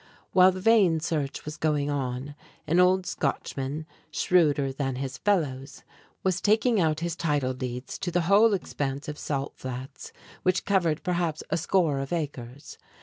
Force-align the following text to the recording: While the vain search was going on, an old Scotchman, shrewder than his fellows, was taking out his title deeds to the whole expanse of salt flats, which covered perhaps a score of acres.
While 0.31 0.51
the 0.51 0.59
vain 0.61 0.99
search 0.99 1.45
was 1.45 1.57
going 1.57 1.91
on, 1.91 2.33
an 2.65 2.79
old 2.79 3.05
Scotchman, 3.05 3.85
shrewder 4.09 4.73
than 4.73 4.95
his 4.95 5.19
fellows, 5.19 5.83
was 6.23 6.41
taking 6.41 6.79
out 6.81 7.01
his 7.01 7.15
title 7.15 7.53
deeds 7.53 7.99
to 7.99 8.09
the 8.09 8.21
whole 8.21 8.55
expanse 8.55 9.07
of 9.07 9.19
salt 9.19 9.53
flats, 9.57 10.11
which 10.41 10.65
covered 10.65 11.03
perhaps 11.03 11.43
a 11.51 11.57
score 11.57 11.99
of 11.99 12.11
acres. 12.11 12.79